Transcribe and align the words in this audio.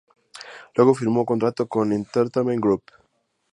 Luego 0.75 0.95
firmó 0.95 1.27
contrato 1.27 1.67
con 1.67 1.93
"Entertainment 1.93 2.59
Group". 2.59 2.89